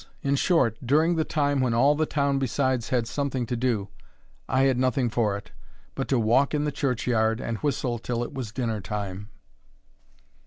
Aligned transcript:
In 0.23 0.35
short, 0.35 0.77
during 0.83 1.15
the 1.15 1.23
time 1.23 1.61
when 1.61 1.75
all 1.75 1.93
the 1.93 2.07
town 2.07 2.39
besides 2.39 2.89
had 2.89 3.05
something 3.07 3.45
to 3.45 3.55
do, 3.55 3.89
I 4.49 4.63
had 4.63 4.79
nothing 4.79 5.11
for 5.11 5.37
it, 5.37 5.51
but 5.93 6.07
to 6.07 6.17
walk 6.17 6.55
in 6.55 6.63
the 6.63 6.71
church 6.71 7.05
yard, 7.05 7.39
and 7.39 7.59
whistle 7.59 7.99
till 7.99 8.23
it 8.23 8.33
was 8.33 8.51
dinner 8.51 8.81
time. 8.81 9.29